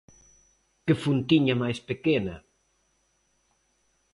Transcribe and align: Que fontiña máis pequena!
Que 0.85 0.93
fontiña 1.03 1.55
máis 1.61 1.79
pequena! 1.89 2.35